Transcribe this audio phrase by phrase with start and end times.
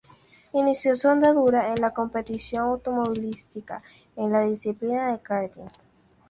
[0.53, 3.83] Inició su andadura en la competición automovilística
[4.15, 5.67] en la disciplina del karting.